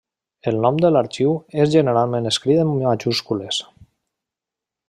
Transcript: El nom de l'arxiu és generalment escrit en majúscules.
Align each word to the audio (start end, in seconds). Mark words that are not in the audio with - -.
El 0.51 0.55
nom 0.63 0.79
de 0.85 0.89
l'arxiu 0.93 1.35
és 1.65 1.69
generalment 1.75 2.31
escrit 2.31 2.65
en 2.65 2.73
majúscules. 2.89 3.65